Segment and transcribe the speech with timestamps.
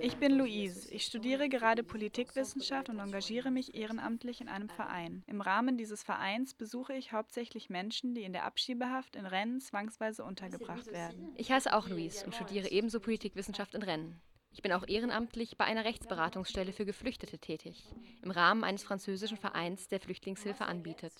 [0.00, 0.92] Ich bin Louise.
[0.92, 5.22] Ich studiere gerade Politikwissenschaft und engagiere mich ehrenamtlich in einem Verein.
[5.26, 10.24] Im Rahmen dieses Vereins besuche ich hauptsächlich Menschen, die in der Abschiebehaft in Rennes zwangsweise
[10.24, 11.32] untergebracht werden.
[11.36, 14.14] Ich heiße auch Louise und studiere ebenso Politikwissenschaft in Rennes.
[14.52, 17.84] Ich bin auch ehrenamtlich bei einer Rechtsberatungsstelle für Geflüchtete tätig,
[18.22, 21.12] im Rahmen eines französischen Vereins, der Flüchtlingshilfe anbietet.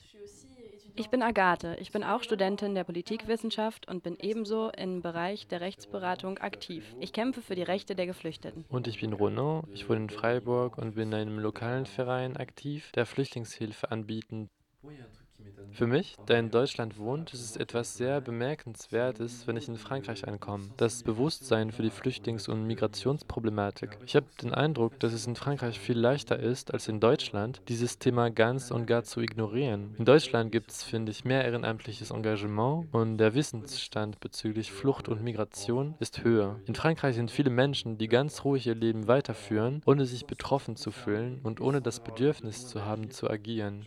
[1.00, 1.78] Ich bin Agathe.
[1.80, 6.94] Ich bin auch Studentin der Politikwissenschaft und bin ebenso im Bereich der Rechtsberatung aktiv.
[7.00, 8.66] Ich kämpfe für die Rechte der Geflüchteten.
[8.68, 9.64] Und ich bin Renaud.
[9.72, 14.50] Ich wohne in Freiburg und bin in einem lokalen Verein aktiv, der Flüchtlingshilfe anbieten.
[15.72, 20.26] Für mich, der in Deutschland wohnt, ist es etwas sehr Bemerkenswertes, wenn ich in Frankreich
[20.26, 20.68] ankomme.
[20.76, 23.96] Das Bewusstsein für die Flüchtlings- und Migrationsproblematik.
[24.04, 27.98] Ich habe den Eindruck, dass es in Frankreich viel leichter ist als in Deutschland, dieses
[27.98, 29.94] Thema ganz und gar zu ignorieren.
[29.96, 35.22] In Deutschland gibt es, finde ich, mehr ehrenamtliches Engagement und der Wissensstand bezüglich Flucht und
[35.22, 36.60] Migration ist höher.
[36.66, 40.90] In Frankreich sind viele Menschen, die ganz ruhig ihr Leben weiterführen, ohne sich betroffen zu
[40.90, 43.86] fühlen und ohne das Bedürfnis zu haben, zu agieren.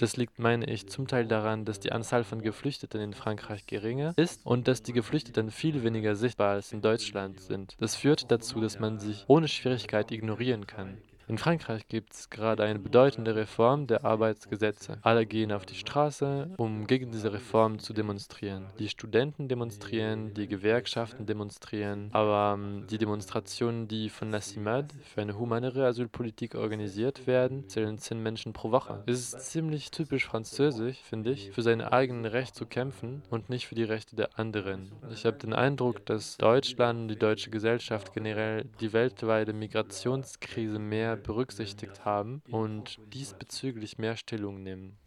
[0.00, 4.14] Das liegt, meine ich, zum Teil daran, dass die Anzahl von Geflüchteten in Frankreich geringer
[4.16, 7.76] ist und dass die Geflüchteten viel weniger sichtbar als in Deutschland sind.
[7.78, 10.96] Das führt dazu, dass man sich ohne Schwierigkeit ignorieren kann.
[11.30, 14.98] In Frankreich gibt es gerade eine bedeutende Reform der Arbeitsgesetze.
[15.02, 18.66] Alle gehen auf die Straße, um gegen diese Reform zu demonstrieren.
[18.80, 25.20] Die Studenten demonstrieren, die Gewerkschaften demonstrieren, aber ähm, die Demonstrationen, die von la CIMAD für
[25.20, 29.04] eine humanere Asylpolitik organisiert werden, zählen zehn Menschen pro Woche.
[29.06, 33.68] Es ist ziemlich typisch französisch, finde ich, für seine eigenen Rechte zu kämpfen und nicht
[33.68, 34.90] für die Rechte der anderen.
[35.12, 42.04] Ich habe den Eindruck, dass Deutschland die deutsche Gesellschaft generell die weltweite Migrationskrise mehr berücksichtigt
[42.04, 44.99] haben und diesbezüglich mehr Stellung nehmen.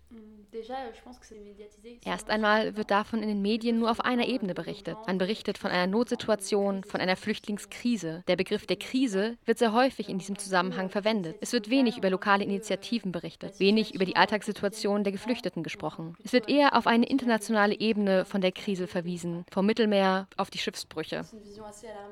[2.06, 4.98] Erst einmal wird davon in den Medien nur auf einer Ebene berichtet.
[5.08, 8.24] Man berichtet von einer Notsituation, von einer Flüchtlingskrise.
[8.28, 11.38] Der Begriff der Krise wird sehr häufig in diesem Zusammenhang verwendet.
[11.42, 16.16] Es wird wenig über lokale Initiativen berichtet, wenig über die Alltagssituation der Geflüchteten gesprochen.
[16.24, 20.60] Es wird eher auf eine internationale Ebene von der Krise verwiesen, vom Mittelmeer auf die
[20.60, 21.26] Schiffsbrüche.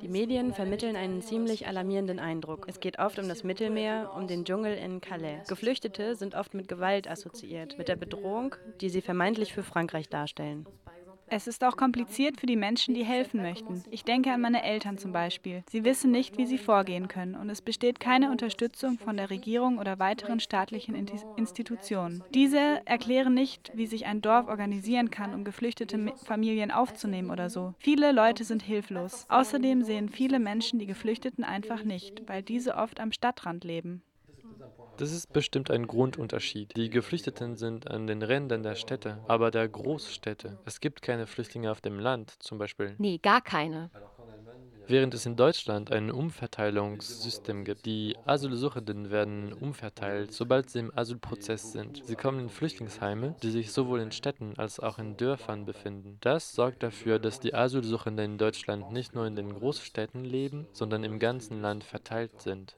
[0.02, 2.66] Die Medien vermitteln einen ziemlich alarmierenden Eindruck.
[2.68, 5.44] Es geht oft um das Mittelmeer, um den Dschungel in Calais.
[5.48, 10.08] Geflüchtete sind oft mit Gewalt assoziiert, mit der Bedrohung Bedrohung, die sie vermeintlich für Frankreich
[10.08, 10.66] darstellen.
[11.34, 13.84] Es ist auch kompliziert für die Menschen, die helfen möchten.
[13.90, 15.64] Ich denke an meine Eltern zum Beispiel.
[15.70, 19.80] Sie wissen nicht, wie sie vorgehen können und es besteht keine Unterstützung von der Regierung
[19.80, 20.94] oder weiteren staatlichen
[21.38, 22.24] Institutionen.
[22.34, 27.74] Diese erklären nicht, wie sich ein Dorf organisieren kann, um geflüchtete Familien aufzunehmen oder so.
[27.80, 29.26] Viele Leute sind hilflos.
[29.30, 34.04] Außerdem sehen viele Menschen die Geflüchteten einfach nicht, weil diese oft am Stadtrand leben.
[35.02, 36.78] Das ist bestimmt ein Grundunterschied.
[36.78, 40.60] Die Geflüchteten sind an den Rändern der Städte, aber der Großstädte.
[40.64, 42.94] Es gibt keine Flüchtlinge auf dem Land zum Beispiel.
[43.00, 43.90] Nee, gar keine.
[44.86, 47.88] Während es in Deutschland ein Umverteilungssystem gibt.
[47.88, 52.06] Die Asylsuchenden werden umverteilt, sobald sie im Asylprozess sind.
[52.06, 56.20] Sie kommen in Flüchtlingsheime, die sich sowohl in Städten als auch in Dörfern befinden.
[56.22, 61.04] Das sorgt dafür, dass die Asylsuchenden in Deutschland nicht nur in den Großstädten leben, sondern
[61.04, 62.76] im ganzen Land verteilt sind.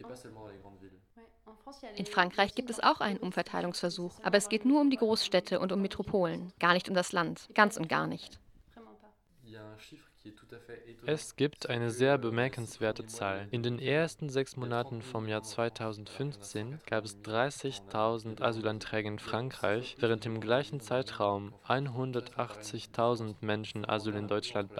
[1.95, 5.71] In Frankreich gibt es auch einen Umverteilungsversuch, aber es geht nur um die Großstädte und
[5.71, 8.39] um Metropolen, gar nicht um das Land, ganz und gar nicht.
[11.05, 13.47] Es gibt eine sehr bemerkenswerte Zahl.
[13.51, 20.25] In den ersten sechs Monaten vom Jahr 2015 gab es 30.000 Asylanträge in Frankreich, während
[20.25, 24.71] im gleichen Zeitraum 180.000 Menschen Asyl in Deutschland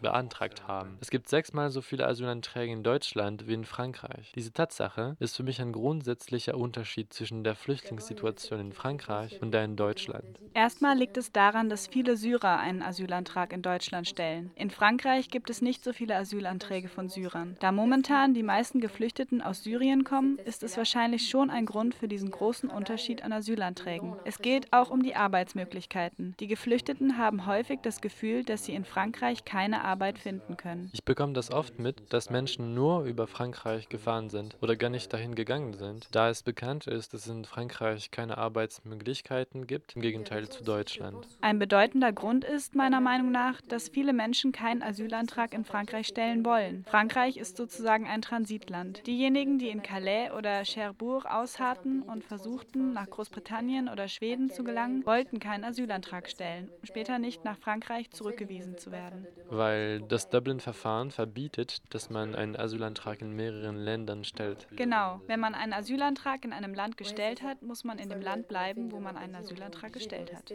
[0.00, 0.98] beantragt haben.
[1.00, 4.32] Es gibt sechsmal so viele Asylanträge in Deutschland wie in Frankreich.
[4.36, 9.64] Diese Tatsache ist für mich ein grundsätzlicher Unterschied zwischen der Flüchtlingssituation in Frankreich und der
[9.64, 10.38] in Deutschland.
[10.54, 14.52] Erstmal liegt es daran, dass viele Syrer einen Asylantrag in Deutschland stellen.
[14.54, 17.56] In Frankreich gibt es nicht so viele Asylanträge von Syrern.
[17.60, 22.08] Da momentan die meisten Geflüchteten aus Syrien kommen, ist es wahrscheinlich schon ein Grund für
[22.08, 24.14] diesen großen Unterschied an Asylanträgen.
[24.24, 26.34] Es geht auch um die Arbeitsmöglichkeiten.
[26.40, 30.90] Die Geflüchteten haben häufig das Gefühl, dass sie in Frankreich keine Arbeit finden können.
[30.92, 35.12] Ich bekomme das oft mit, dass Menschen nur über Frankreich gefahren sind oder gar nicht
[35.12, 40.02] dahin gegangen sind, da es bekannt ist, dass es in Frankreich keine Arbeitsmöglichkeiten gibt, im
[40.02, 41.26] Gegenteil zu Deutschland.
[41.40, 46.44] Ein bedeutender Grund ist meiner Meinung nach, dass viele Menschen kein Asylantrag in Frankreich stellen
[46.44, 46.84] wollen.
[46.88, 49.06] Frankreich ist sozusagen ein Transitland.
[49.06, 55.04] Diejenigen, die in Calais oder Cherbourg ausharrten und versuchten, nach Großbritannien oder Schweden zu gelangen,
[55.06, 59.26] wollten keinen Asylantrag stellen, um später nicht nach Frankreich zurückgewiesen zu werden.
[59.48, 64.66] Weil das Dublin-Verfahren verbietet, dass man einen Asylantrag in mehreren Ländern stellt.
[64.76, 65.20] Genau.
[65.26, 68.92] Wenn man einen Asylantrag in einem Land gestellt hat, muss man in dem Land bleiben,
[68.92, 70.52] wo man einen Asylantrag gestellt hat.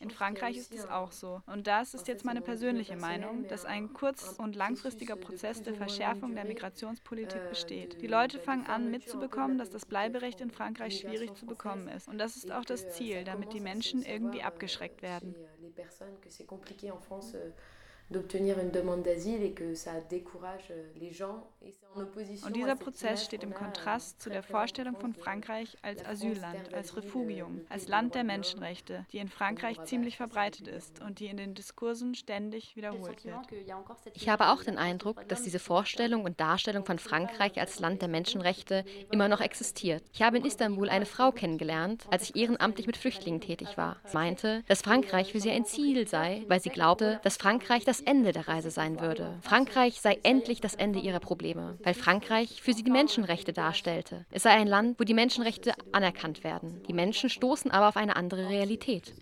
[0.00, 1.42] In Frankreich ist es auch so.
[1.46, 6.34] Und das ist jetzt meine persönliche Meinung, dass ein kurz- und langfristiger Prozess der Verschärfung
[6.34, 8.00] der Migrationspolitik besteht.
[8.00, 12.08] Die Leute fangen an mitzubekommen, dass das Bleiberecht in Frankreich schwierig zu bekommen ist.
[12.08, 15.34] Und das ist auch das Ziel, damit die Menschen irgendwie abgeschreckt werden
[18.10, 21.46] d'obtenir une demande d'asile et que ça décourage les gens.
[22.44, 27.62] Und dieser Prozess steht im Kontrast zu der Vorstellung von Frankreich als Asylland, als Refugium,
[27.68, 32.14] als Land der Menschenrechte, die in Frankreich ziemlich verbreitet ist und die in den Diskursen
[32.14, 33.38] ständig wiederholt wird.
[34.14, 38.08] Ich habe auch den Eindruck, dass diese Vorstellung und Darstellung von Frankreich als Land der
[38.08, 40.04] Menschenrechte immer noch existiert.
[40.12, 43.96] Ich habe in Istanbul eine Frau kennengelernt, als ich ehrenamtlich mit Flüchtlingen tätig war.
[44.04, 47.99] Sie meinte, dass Frankreich für sie ein Ziel sei, weil sie glaubte, dass Frankreich das
[48.02, 49.38] Ende der Reise sein würde.
[49.42, 54.26] Frankreich sei endlich das Ende ihrer Probleme, weil Frankreich für sie die Menschenrechte darstellte.
[54.30, 56.82] Es sei ein Land, wo die Menschenrechte anerkannt werden.
[56.88, 59.14] Die Menschen stoßen aber auf eine andere Realität.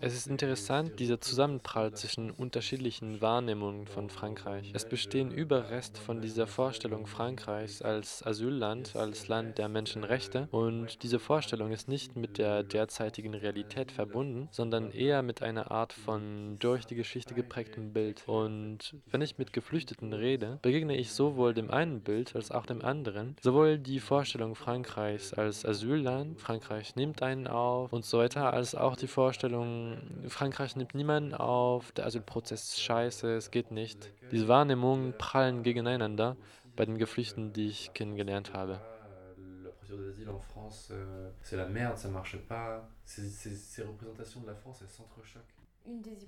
[0.00, 4.70] Es ist interessant, dieser Zusammenprall zwischen unterschiedlichen Wahrnehmungen von Frankreich.
[4.74, 11.18] Es bestehen Überreste von dieser Vorstellung Frankreichs als Asylland, als Land der Menschenrechte und diese
[11.18, 16.86] Vorstellung ist nicht mit der derzeitigen Realität verbunden, sondern eher mit einer Art von durch
[16.86, 18.22] die Geschichte geprägtem Bild.
[18.26, 22.84] Und wenn ich mit Geflüchteten rede, begegne ich sowohl dem einen Bild als auch dem
[22.84, 28.74] anderen, sowohl die Vorstellung Frankreichs als Asylland, Frankreich nimmt einen auf und so weiter, als
[28.74, 29.67] auch die Vorstellung
[30.28, 34.12] Frankreich nimmt niemanden auf, der Asylprozess ist scheiße, es geht nicht.
[34.30, 36.36] Diese Wahrnehmungen prallen gegeneinander
[36.76, 38.80] bei den Geflüchteten, die ich kennengelernt habe.
[41.42, 42.86] C'est la merde, ça marche pas.
[43.04, 45.57] Ces représentations de la France, elles s'entrechoquent.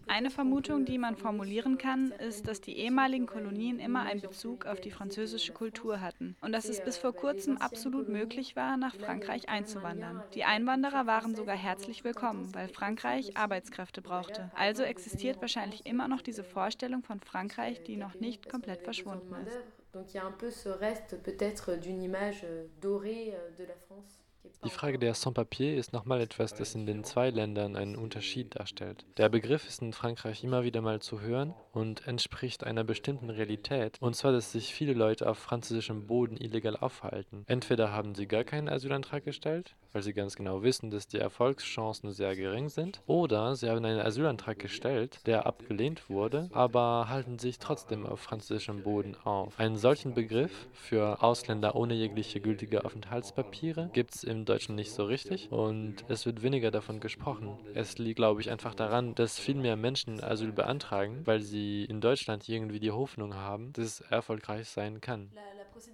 [0.07, 4.81] Eine Vermutung, die man formulieren kann, ist, dass die ehemaligen Kolonien immer einen Bezug auf
[4.81, 9.49] die französische Kultur hatten und dass es bis vor kurzem absolut möglich war, nach Frankreich
[9.49, 10.23] einzuwandern.
[10.35, 14.51] Die Einwanderer waren sogar herzlich willkommen, weil Frankreich Arbeitskräfte brauchte.
[14.55, 19.59] Also existiert wahrscheinlich immer noch diese Vorstellung von Frankreich, die noch nicht komplett verschwunden ist.
[19.93, 22.47] Donc il y a un peu ce reste peut-être d'une image
[22.81, 24.20] dorée de la France.
[24.63, 29.07] Die Frage der Sans-Papier ist nochmal etwas, das in den zwei Ländern einen Unterschied darstellt.
[29.17, 33.97] Der Begriff ist in Frankreich immer wieder mal zu hören und entspricht einer bestimmten Realität,
[34.01, 37.45] und zwar, dass sich viele Leute auf französischem Boden illegal aufhalten.
[37.47, 42.13] Entweder haben sie gar keinen Asylantrag gestellt, weil sie ganz genau wissen, dass die Erfolgschancen
[42.13, 47.59] sehr gering sind, oder sie haben einen Asylantrag gestellt, der abgelehnt wurde, aber halten sich
[47.59, 49.59] trotzdem auf französischem Boden auf.
[49.59, 55.05] Einen solchen Begriff für Ausländer ohne jegliche gültige Aufenthaltspapiere gibt es im Deutschen nicht so
[55.05, 57.61] richtig und es wird weniger davon gesprochen.
[57.73, 62.01] Es liegt, glaube ich, einfach daran, dass viel mehr Menschen Asyl beantragen, weil sie in
[62.01, 65.33] Deutschland irgendwie die Hoffnung haben, dass es erfolgreich sein kann.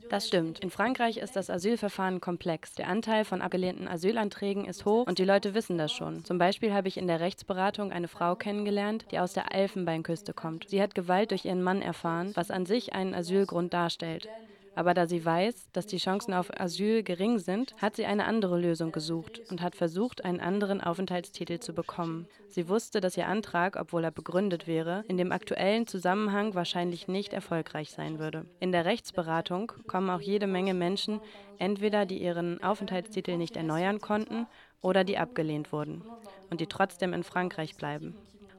[0.08, 0.60] Das stimmt.
[0.60, 2.74] In Frankreich ist das Asylverfahren komplex.
[2.74, 6.24] Der Anteil von abgelehnten Asylanträgen ist hoch und die Leute wissen das schon.
[6.24, 10.68] Zum Beispiel habe ich in der Rechtsberatung eine Frau kennengelernt, die aus der Elfenbeinküste kommt.
[10.68, 14.28] Sie hat Gewalt durch ihren Mann erfahren, was an sich einen Asylgrund darstellt.
[14.76, 18.60] Aber da sie weiß, dass die Chancen auf Asyl gering sind, hat sie eine andere
[18.60, 22.28] Lösung gesucht und hat versucht, einen anderen Aufenthaltstitel zu bekommen.
[22.48, 27.32] Sie wusste, dass ihr Antrag, obwohl er begründet wäre, in dem aktuellen Zusammenhang wahrscheinlich nicht
[27.32, 28.44] erfolgreich sein würde.
[28.60, 31.20] In der Rechtsberatung kommen auch jede Menge Menschen,
[31.58, 34.46] entweder die ihren Aufenthaltstitel nicht erneuern konnten
[34.82, 36.02] oder die abgelehnt wurden
[36.50, 38.14] und die trotzdem in Frankreich bleiben.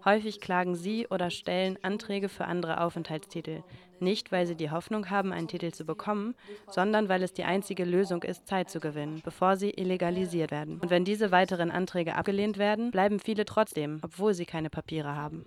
[0.07, 3.61] Häufig klagen sie oder stellen Anträge für andere Aufenthaltstitel,
[3.99, 6.33] nicht weil sie die Hoffnung haben, einen Titel zu bekommen,
[6.69, 10.79] sondern weil es die einzige Lösung ist, Zeit zu gewinnen, bevor sie illegalisiert werden.
[10.79, 15.43] Und wenn diese weiteren Anträge abgelehnt werden, bleiben viele trotzdem, obwohl sie keine Papiere haben.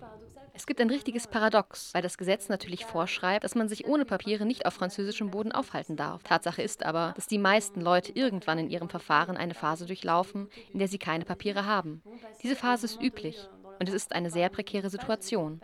[0.53, 4.45] Es gibt ein richtiges Paradox, weil das Gesetz natürlich vorschreibt, dass man sich ohne Papiere
[4.45, 6.21] nicht auf französischem Boden aufhalten darf.
[6.21, 10.77] Tatsache ist aber, dass die meisten Leute irgendwann in ihrem Verfahren eine Phase durchlaufen, in
[10.77, 12.03] der sie keine Papiere haben.
[12.43, 13.49] Diese Phase ist üblich
[13.81, 15.59] und es ist eine sehr prekäre Situation.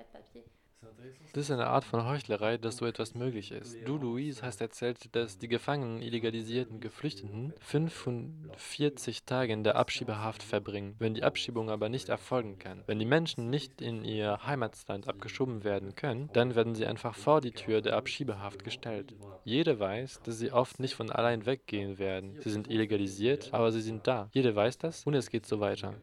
[1.34, 3.78] Das ist eine Art von Heuchlerei, dass so etwas möglich ist.
[3.86, 10.96] Du, Louise, hast erzählt, dass die gefangenen, illegalisierten Geflüchteten 45 Tage in der Abschiebehaft verbringen,
[10.98, 12.84] wenn die Abschiebung aber nicht erfolgen kann.
[12.88, 17.40] Wenn die Menschen nicht in ihr Heimatland abgeschoben werden können, dann werden sie einfach vor
[17.40, 19.14] die Tür der Abschiebehaft gestellt.
[19.44, 22.42] Jeder weiß, dass sie oft nicht von allein weggehen werden.
[22.42, 24.28] Sie sind illegalisiert, aber sie sind da.
[24.34, 25.94] Jeder weiß das und es geht so weiter.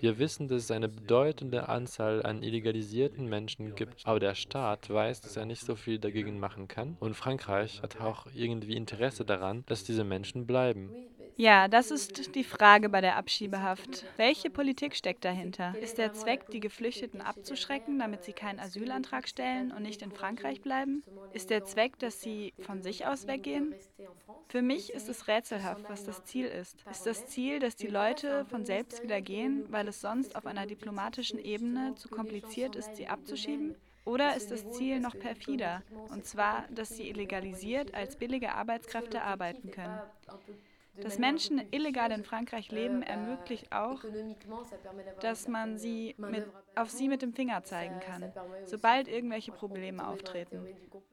[0.00, 5.20] Wir wissen, dass es eine bedeutende Anzahl an illegalisierten Menschen gibt, aber der Staat weiß,
[5.20, 9.64] dass er nicht so viel dagegen machen kann und Frankreich hat auch irgendwie Interesse daran,
[9.66, 10.90] dass diese Menschen bleiben.
[11.40, 14.04] Ja, das ist die Frage bei der Abschiebehaft.
[14.16, 15.72] Welche Politik steckt dahinter?
[15.80, 20.60] Ist der Zweck, die Geflüchteten abzuschrecken, damit sie keinen Asylantrag stellen und nicht in Frankreich
[20.60, 21.04] bleiben?
[21.32, 23.72] Ist der Zweck, dass sie von sich aus weggehen?
[24.48, 26.84] Für mich ist es rätselhaft, was das Ziel ist.
[26.90, 30.66] Ist das Ziel, dass die Leute von selbst wieder gehen, weil es sonst auf einer
[30.66, 33.76] diplomatischen Ebene zu kompliziert ist, sie abzuschieben?
[34.04, 39.70] Oder ist das Ziel noch perfider, und zwar, dass sie illegalisiert als billige Arbeitskräfte arbeiten
[39.70, 40.00] können?
[41.02, 44.02] Dass Menschen illegal in Frankreich leben, ermöglicht auch,
[45.20, 48.32] dass man sie mit, auf sie mit dem Finger zeigen kann,
[48.64, 50.66] sobald irgendwelche Probleme auftreten.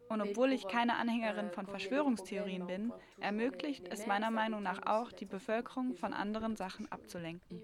[0.09, 5.25] Und obwohl ich keine Anhängerin von Verschwörungstheorien bin, ermöglicht es meiner Meinung nach auch, die
[5.25, 7.61] Bevölkerung von anderen Sachen abzulenken.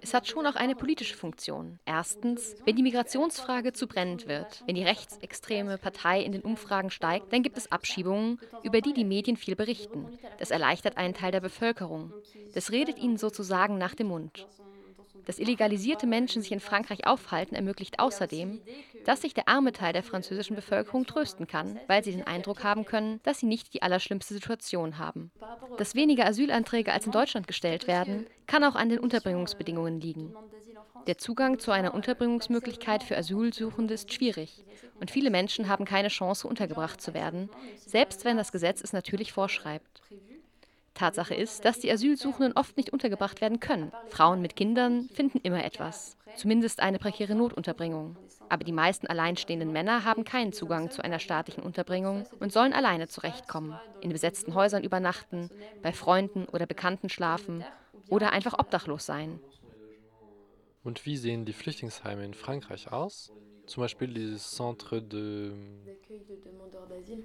[0.00, 1.78] Es hat schon auch eine politische Funktion.
[1.84, 7.32] Erstens, wenn die Migrationsfrage zu brennend wird, wenn die rechtsextreme Partei in den Umfragen steigt,
[7.32, 10.18] dann gibt es Abschiebungen, über die die Medien viel berichten.
[10.38, 12.12] Das erleichtert einen Teil der Bevölkerung.
[12.54, 14.48] Das redet ihnen sozusagen nach dem Mund.
[15.26, 18.60] Dass illegalisierte Menschen sich in Frankreich aufhalten, ermöglicht außerdem,
[19.04, 22.84] dass sich der arme Teil der französischen Bevölkerung trösten kann, weil sie den Eindruck haben
[22.84, 25.30] können, dass sie nicht die allerschlimmste Situation haben.
[25.76, 30.34] Dass weniger Asylanträge als in Deutschland gestellt werden, kann auch an den Unterbringungsbedingungen liegen.
[31.06, 34.64] Der Zugang zu einer Unterbringungsmöglichkeit für Asylsuchende ist schwierig
[35.00, 37.48] und viele Menschen haben keine Chance, untergebracht zu werden,
[37.86, 40.02] selbst wenn das Gesetz es natürlich vorschreibt.
[40.98, 43.92] Tatsache ist, dass die Asylsuchenden oft nicht untergebracht werden können.
[44.06, 48.18] Frauen mit Kindern finden immer etwas, zumindest eine prekäre Notunterbringung.
[48.50, 53.08] Aber die meisten alleinstehenden Männer haben keinen Zugang zu einer staatlichen Unterbringung und sollen alleine
[53.08, 55.50] zurechtkommen, in besetzten Häusern übernachten,
[55.82, 57.66] bei Freunden oder Bekannten schlafen
[58.08, 59.40] oder einfach obdachlos sein.
[60.82, 63.32] Und wie sehen die Flüchtlingsheime in Frankreich aus?
[63.66, 65.52] Zum Beispiel dieses Centre de...
[65.52, 67.24] Centre d'accueil de demandeurs d'asile.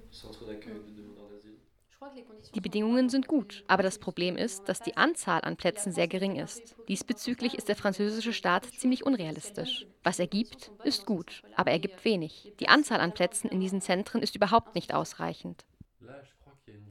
[2.54, 6.36] Die Bedingungen sind gut, aber das Problem ist, dass die Anzahl an Plätzen sehr gering
[6.36, 6.76] ist.
[6.88, 9.86] Diesbezüglich ist der französische Staat ziemlich unrealistisch.
[10.02, 12.52] Was er gibt, ist gut, aber er gibt wenig.
[12.60, 15.64] Die Anzahl an Plätzen in diesen Zentren ist überhaupt nicht ausreichend.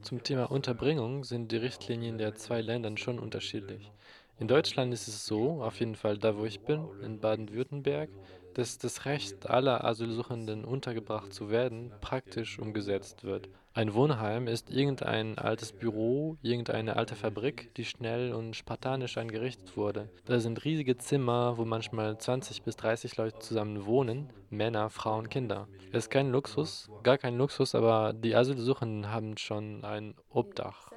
[0.02, 3.90] Zum Thema Unterbringung sind die Richtlinien der zwei Ländern schon unterschiedlich.
[4.38, 8.10] In Deutschland ist es so, auf jeden Fall da, wo ich bin, in Baden-Württemberg,
[8.54, 13.48] dass das Recht aller Asylsuchenden untergebracht zu werden praktisch umgesetzt wird.
[13.76, 20.08] Ein Wohnheim ist irgendein altes Büro, irgendeine alte Fabrik, die schnell und spartanisch eingerichtet wurde.
[20.26, 25.66] Da sind riesige Zimmer, wo manchmal 20 bis 30 Leute zusammen wohnen, Männer, Frauen, Kinder.
[25.90, 30.92] Es ist kein Luxus, gar kein Luxus, aber die Asylsuchenden haben schon ein Obdach.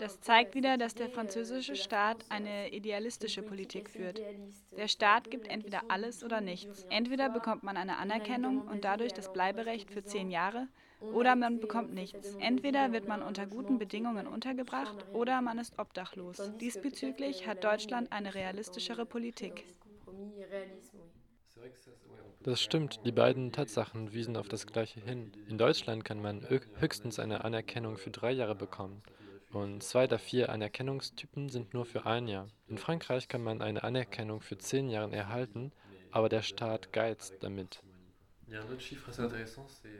[0.00, 4.20] Das zeigt wieder, dass der französische Staat eine idealistische Politik führt.
[4.76, 6.84] Der Staat gibt entweder alles oder nichts.
[6.90, 10.66] Entweder bekommt man eine Anerkennung und dadurch das Bleiberecht für zehn Jahre,
[11.00, 12.36] oder man bekommt nichts.
[12.40, 16.52] Entweder wird man unter guten Bedingungen untergebracht oder man ist obdachlos.
[16.60, 19.64] Diesbezüglich hat Deutschland eine realistischere Politik.
[22.42, 25.32] Das stimmt, die beiden Tatsachen wiesen auf das Gleiche hin.
[25.48, 29.02] In Deutschland kann man höchstens eine Anerkennung für drei Jahre bekommen.
[29.50, 32.48] Und zwei der vier Anerkennungstypen sind nur für ein Jahr.
[32.68, 35.72] In Frankreich kann man eine Anerkennung für zehn Jahre erhalten,
[36.10, 37.82] aber der Staat geizt damit.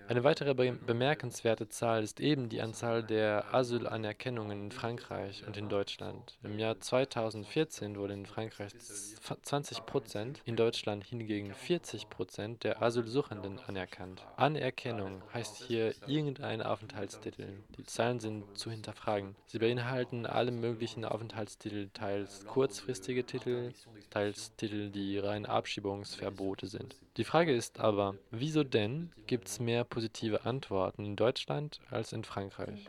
[0.09, 6.39] Eine weitere bemerkenswerte Zahl ist eben die Anzahl der Asylanerkennungen in Frankreich und in Deutschland.
[6.43, 13.59] Im Jahr 2014 wurde in Frankreich 20 Prozent, in Deutschland hingegen 40 Prozent der Asylsuchenden
[13.59, 14.25] anerkannt.
[14.37, 17.49] Anerkennung heißt hier irgendein Aufenthaltstitel.
[17.77, 19.37] Die Zahlen sind zu hinterfragen.
[19.47, 23.73] Sie beinhalten alle möglichen Aufenthaltstitel, teils kurzfristige Titel,
[24.11, 26.97] teils Titel, die rein Abschiebungsverbote sind.
[27.19, 32.23] Die Frage ist aber, wieso denn gibt es mehr positive Antworten in Deutschland als in
[32.23, 32.89] Frankreich?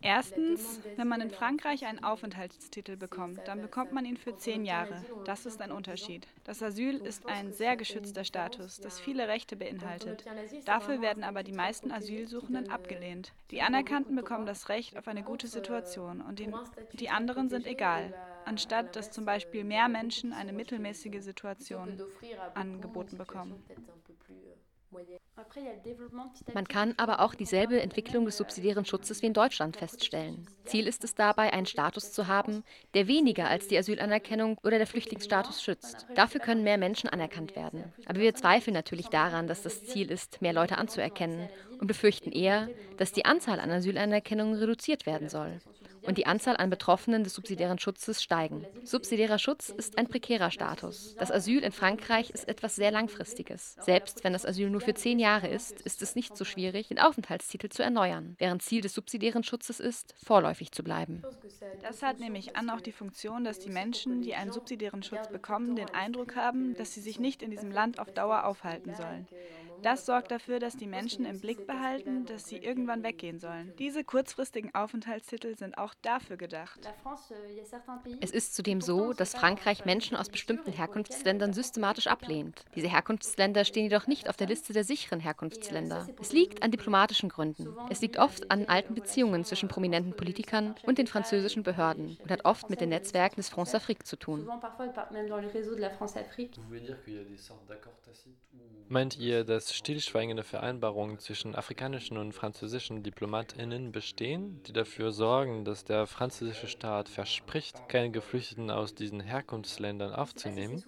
[0.00, 5.04] Erstens, wenn man in Frankreich einen Aufenthaltstitel bekommt, dann bekommt man ihn für zehn Jahre.
[5.24, 6.26] Das ist ein Unterschied.
[6.44, 10.24] Das Asyl ist ein sehr geschützter Status, das viele Rechte beinhaltet.
[10.64, 13.32] Dafür werden aber die meisten Asylsuchenden abgelehnt.
[13.50, 16.52] Die Anerkannten bekommen das Recht auf eine gute Situation und die,
[16.92, 18.14] die anderen sind egal
[18.46, 22.00] anstatt dass zum Beispiel mehr Menschen eine mittelmäßige Situation
[22.54, 23.62] angeboten bekommen.
[26.54, 30.46] Man kann aber auch dieselbe Entwicklung des subsidiären Schutzes wie in Deutschland feststellen.
[30.64, 32.64] Ziel ist es dabei, einen Status zu haben,
[32.94, 36.06] der weniger als die Asylanerkennung oder der Flüchtlingsstatus schützt.
[36.14, 37.92] Dafür können mehr Menschen anerkannt werden.
[38.06, 42.68] Aber wir zweifeln natürlich daran, dass das Ziel ist, mehr Leute anzuerkennen und befürchten eher,
[42.96, 45.60] dass die Anzahl an Asylanerkennungen reduziert werden soll
[46.06, 48.66] und die Anzahl an Betroffenen des subsidiären Schutzes steigen.
[48.84, 51.14] Subsidiärer Schutz ist ein prekärer Status.
[51.18, 53.76] Das Asyl in Frankreich ist etwas sehr Langfristiges.
[53.80, 56.98] Selbst wenn das Asyl nur für zehn Jahre ist, ist es nicht so schwierig, den
[56.98, 61.22] Aufenthaltstitel zu erneuern, während Ziel des subsidiären Schutzes ist, vorläufig zu bleiben.
[61.82, 65.76] Das hat nämlich an auch die Funktion, dass die Menschen, die einen subsidiären Schutz bekommen,
[65.76, 69.26] den Eindruck haben, dass sie sich nicht in diesem Land auf Dauer aufhalten sollen.
[69.82, 73.72] Das sorgt dafür, dass die Menschen im Blick behalten, dass sie irgendwann weggehen sollen.
[73.78, 76.80] Diese kurzfristigen Aufenthaltstitel sind auch dafür gedacht.
[78.20, 82.64] Es ist zudem so, dass Frankreich Menschen aus bestimmten Herkunftsländern systematisch ablehnt.
[82.74, 86.08] Diese Herkunftsländer stehen jedoch nicht auf der Liste der sicheren Herkunftsländer.
[86.20, 87.68] Es liegt an diplomatischen Gründen.
[87.90, 92.44] Es liegt oft an alten Beziehungen zwischen prominenten Politikern und den französischen Behörden und hat
[92.44, 94.48] oft mit den Netzwerken des France Afrique zu tun.
[98.88, 105.84] Meint ihr, dass stillschweigende Vereinbarungen zwischen afrikanischen und französischen Diplomatinnen bestehen, die dafür sorgen, dass
[105.84, 110.84] der französische Staat verspricht, keine Geflüchteten aus diesen Herkunftsländern aufzunehmen?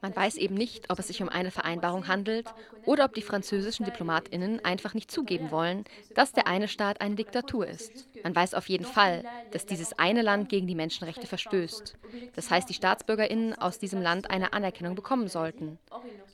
[0.00, 2.54] Man weiß eben nicht, ob es sich um eine Vereinbarung handelt
[2.84, 7.66] oder ob die französischen Diplomatinnen einfach nicht zugeben wollen, dass der eine Staat eine Diktatur
[7.66, 8.08] ist.
[8.24, 11.94] Man weiß auf jeden Fall, dass dieses eine Land gegen die Menschenrechte verstößt.
[12.34, 15.78] Das heißt, die Staatsbürgerinnen aus diesem Land eine Anerkennung bekommen sollten.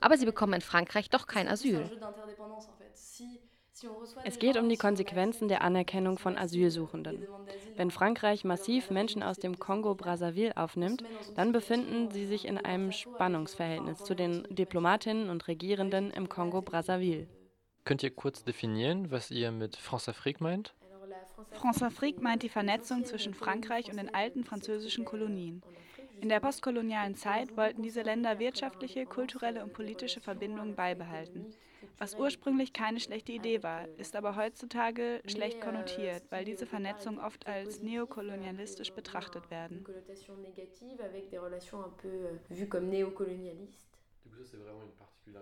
[0.01, 1.91] Aber sie bekommen in Frankreich doch kein Asyl.
[4.25, 7.27] Es geht um die Konsequenzen der Anerkennung von Asylsuchenden.
[7.77, 11.03] Wenn Frankreich massiv Menschen aus dem Kongo-Brazzaville aufnimmt,
[11.35, 17.27] dann befinden sie sich in einem Spannungsverhältnis zu den Diplomatinnen und Regierenden im Kongo-Brazzaville.
[17.85, 20.75] Könnt ihr kurz definieren, was ihr mit France-Afrique meint?
[21.53, 25.63] France-Afrique meint die Vernetzung zwischen Frankreich und den alten französischen Kolonien.
[26.21, 31.47] In der postkolonialen Zeit wollten diese Länder wirtschaftliche, kulturelle und politische Verbindungen beibehalten.
[31.99, 37.47] Was ursprünglich keine schlechte Idee war, ist aber heutzutage schlecht konnotiert, weil diese Vernetzungen oft
[37.47, 39.85] als neokolonialistisch betrachtet werden.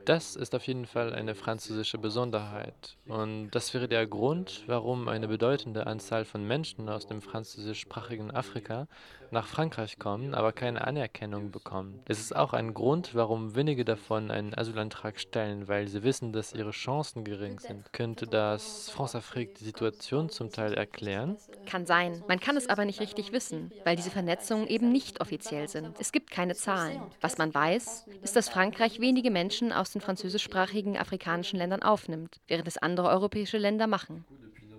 [0.05, 2.97] Das ist auf jeden Fall eine französische Besonderheit.
[3.07, 8.89] Und das wäre der Grund, warum eine bedeutende Anzahl von Menschen aus dem französischsprachigen Afrika
[9.31, 12.01] nach Frankreich kommen, aber keine Anerkennung bekommen.
[12.07, 16.55] Es ist auch ein Grund, warum wenige davon einen Asylantrag stellen, weil sie wissen, dass
[16.55, 17.93] ihre Chancen gering sind.
[17.93, 21.37] Könnte das France-Afrique die Situation zum Teil erklären?
[21.67, 22.23] Kann sein.
[22.27, 25.97] Man kann es aber nicht richtig wissen, weil diese Vernetzungen eben nicht offiziell sind.
[25.99, 27.03] Es gibt keine Zahlen.
[27.21, 32.69] Was man weiß, ist, dass Frankreich wenige Menschen aus den französischsprachigen afrikanischen Ländern aufnimmt, während
[32.69, 34.25] es andere europäische Länder machen.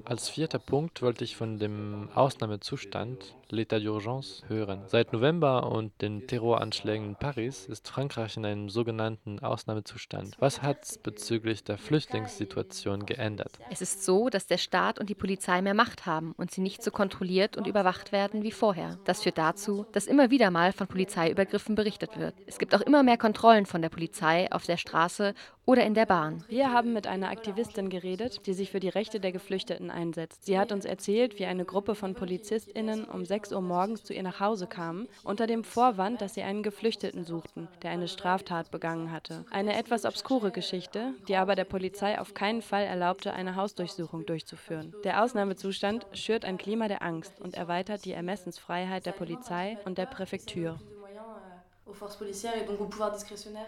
[0.05, 4.81] Als vierter Punkt wollte ich von dem Ausnahmezustand l'état d'urgence hören.
[4.87, 10.35] Seit November und den Terroranschlägen in Paris ist Frankreich in einem sogenannten Ausnahmezustand.
[10.39, 13.59] Was hat bezüglich der Flüchtlingssituation geändert?
[13.69, 16.83] Es ist so, dass der Staat und die Polizei mehr Macht haben und sie nicht
[16.83, 18.97] so kontrolliert und überwacht werden wie vorher.
[19.05, 22.35] Das führt dazu, dass immer wieder mal von Polizeiübergriffen berichtet wird.
[22.47, 25.33] Es gibt auch immer mehr Kontrollen von der Polizei auf der Straße
[25.65, 26.43] oder in der Bahn.
[26.47, 30.45] Wir haben mit einer Aktivistin geredet, die sich für die Rechte der Geflüchteten einsetzt.
[30.45, 34.23] Sie hat uns erzählt, wie eine Gruppe von PolizistInnen um 6 Uhr morgens zu ihr
[34.23, 39.11] nach Hause kamen, unter dem Vorwand, dass sie einen Geflüchteten suchten, der eine Straftat begangen
[39.11, 39.45] hatte.
[39.51, 44.93] Eine etwas obskure Geschichte, die aber der Polizei auf keinen Fall erlaubte, eine Hausdurchsuchung durchzuführen.
[45.03, 50.05] Der Ausnahmezustand schürt ein Klima der Angst und erweitert die Ermessensfreiheit der Polizei und der
[50.05, 50.77] Präfektur.
[51.89, 53.65] aux forces policières et donc au pouvoir discrétionnaire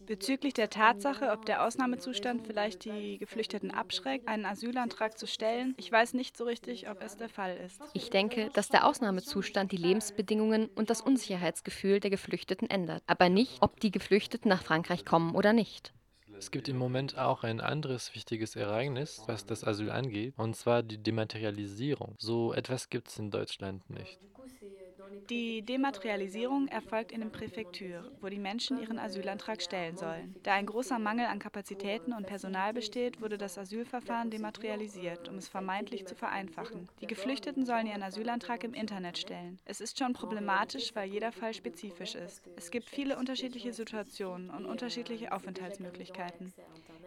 [0.00, 5.90] Bezüglich der Tatsache, ob der Ausnahmezustand vielleicht die Geflüchteten abschreckt, einen Asylantrag zu stellen, ich
[5.90, 7.80] weiß nicht so richtig, ob es der Fall ist.
[7.92, 13.58] Ich denke, dass der Ausnahmezustand die Lebensbedingungen und das Unsicherheitsgefühl der Geflüchteten ändert, aber nicht,
[13.60, 15.92] ob die Geflüchteten nach Frankreich kommen oder nicht.
[16.36, 20.82] Es gibt im Moment auch ein anderes wichtiges Ereignis, was das Asyl angeht, und zwar
[20.82, 22.16] die Dematerialisierung.
[22.18, 24.18] So etwas gibt es in Deutschland nicht.
[25.30, 30.34] Die Dematerialisierung erfolgt in den Präfekturen, wo die Menschen ihren Asylantrag stellen sollen.
[30.42, 35.48] Da ein großer Mangel an Kapazitäten und Personal besteht, wurde das Asylverfahren dematerialisiert, um es
[35.48, 36.88] vermeintlich zu vereinfachen.
[37.00, 39.58] Die Geflüchteten sollen ihren Asylantrag im Internet stellen.
[39.64, 42.42] Es ist schon problematisch, weil jeder Fall spezifisch ist.
[42.56, 46.52] Es gibt viele unterschiedliche Situationen und unterschiedliche Aufenthaltsmöglichkeiten.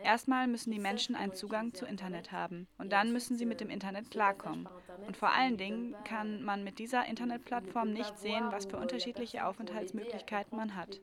[0.03, 3.69] Erstmal müssen die Menschen einen Zugang zu Internet haben und dann müssen sie mit dem
[3.69, 4.67] Internet klarkommen.
[5.05, 10.57] Und vor allen Dingen kann man mit dieser Internetplattform nicht sehen, was für unterschiedliche Aufenthaltsmöglichkeiten
[10.57, 10.99] man hat.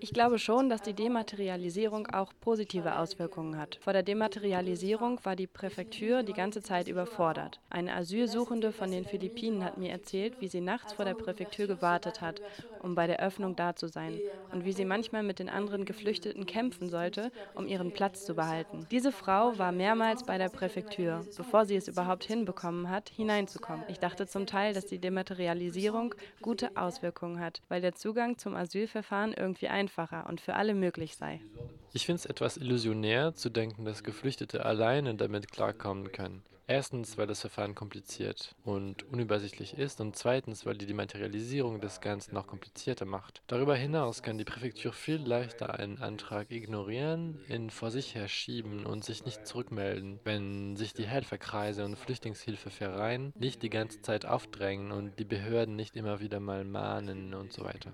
[0.00, 3.78] Ich glaube schon, dass die Dematerialisierung auch positive Auswirkungen hat.
[3.80, 7.60] Vor der Dematerialisierung war die Präfektur die ganze Zeit überfordert.
[7.70, 12.20] Eine Asylsuchende von den Philippinen hat mir erzählt, wie sie nachts vor der Präfektur gewartet
[12.20, 12.40] hat,
[12.80, 14.20] um bei der Öffnung da zu sein
[14.52, 18.86] und wie sie manchmal mit den anderen Geflüchteten kämpfen sollte, um ihren Platz zu behalten.
[18.90, 23.84] Diese Frau war mehrmals bei der Präfektur, bevor sie es überhaupt hinbekommen hat, hineinzukommen.
[23.88, 28.54] Ich dachte zum Teil, dass die Dematerialisierung gute Auswirkungen hat, weil der Zugang zum
[28.86, 31.40] Asylverfahren irgendwie einfacher und für alle möglich sei.
[31.92, 36.42] Ich finde es etwas illusionär zu denken, dass Geflüchtete alleine damit klarkommen können.
[36.68, 42.34] Erstens, weil das Verfahren kompliziert und unübersichtlich ist und zweitens, weil die Dematerialisierung des Ganzen
[42.34, 43.40] noch komplizierter macht.
[43.46, 48.84] Darüber hinaus kann die Präfektur viel leichter einen Antrag ignorieren, ihn vor sich her schieben
[48.84, 54.90] und sich nicht zurückmelden, wenn sich die Helferkreise und Flüchtlingshilfevereine nicht die ganze Zeit aufdrängen
[54.90, 57.92] und die Behörden nicht immer wieder mal mahnen und so weiter.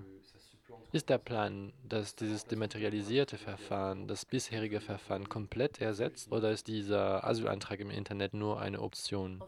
[0.94, 7.24] Ist der Plan, dass dieses dematerialisierte Verfahren das bisherige Verfahren komplett ersetzt oder ist dieser
[7.24, 9.42] Asylantrag im Internet nur eine Option?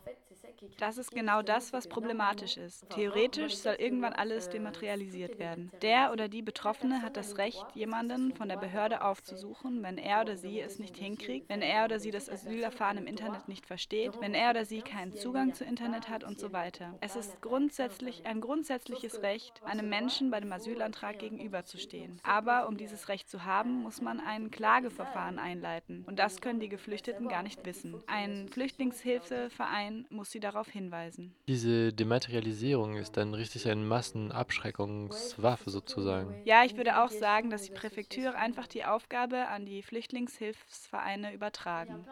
[0.79, 2.88] Das ist genau das, was problematisch ist.
[2.90, 5.70] Theoretisch soll irgendwann alles dematerialisiert werden.
[5.83, 10.37] Der oder die Betroffene hat das Recht, jemanden von der Behörde aufzusuchen, wenn er oder
[10.37, 14.35] sie es nicht hinkriegt, wenn er oder sie das Asylerfahren im Internet nicht versteht, wenn
[14.35, 16.94] er oder sie keinen Zugang zu Internet hat und so weiter.
[17.00, 22.20] Es ist grundsätzlich ein grundsätzliches Recht, einem Menschen bei dem Asylantrag gegenüberzustehen.
[22.22, 26.05] Aber um dieses Recht zu haben, muss man ein Klageverfahren einleiten.
[26.07, 28.03] Und das können die Geflüchteten gar nicht wissen.
[28.07, 31.35] Ein Flüchtlingshilfeverein muss sie darauf hinweisen.
[31.49, 36.35] Diese Dematerialisierung ist dann richtig eine Massenabschreckungswaffe sozusagen.
[36.45, 42.07] Ja, ich würde auch sagen, dass die Präfektur einfach die Aufgabe an die Flüchtlingshilfsvereine übertragen.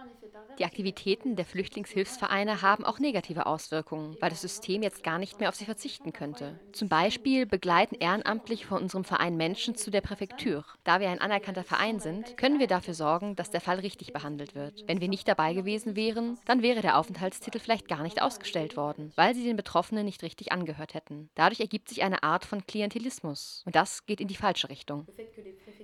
[0.59, 5.49] Die Aktivitäten der Flüchtlingshilfsvereine haben auch negative Auswirkungen, weil das System jetzt gar nicht mehr
[5.49, 6.59] auf sie verzichten könnte.
[6.73, 10.65] Zum Beispiel begleiten ehrenamtlich von unserem Verein Menschen zu der Präfektur.
[10.85, 14.55] Da wir ein anerkannter Verein sind, können wir dafür sorgen, dass der Fall richtig behandelt
[14.55, 14.85] wird.
[14.87, 19.13] Wenn wir nicht dabei gewesen wären, dann wäre der Aufenthaltstitel vielleicht gar nicht ausgestellt worden,
[19.17, 21.31] weil sie den Betroffenen nicht richtig angehört hätten.
[21.35, 23.63] Dadurch ergibt sich eine Art von Klientelismus.
[23.67, 25.07] Und das geht in die falsche Richtung.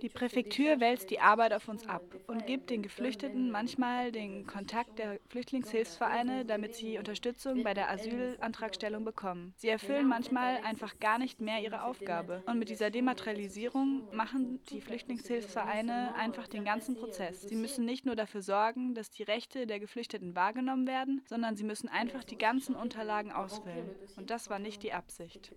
[0.02, 4.98] Die Präfektur wälzt die Arbeit auf uns ab und gibt den Geflüchteten manchmal den Kontakt
[4.98, 9.54] der Flüchtlingshilfsvereine, damit sie Unterstützung bei der Asylantragstellung bekommen.
[9.56, 12.42] Sie erfüllen manchmal einfach gar nicht mehr ihre Aufgabe.
[12.46, 17.42] Und mit dieser Dematerialisierung machen die Flüchtlingshilfsvereine einfach den ganzen Prozess.
[17.42, 21.64] Sie müssen nicht nur dafür sorgen, dass die Rechte der Geflüchteten wahrgenommen werden, sondern sie
[21.64, 23.90] müssen einfach die ganzen Unterlagen ausfüllen.
[24.16, 25.52] Und das war nicht die Absicht.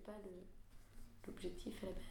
[1.27, 2.10] L'objectif à la base.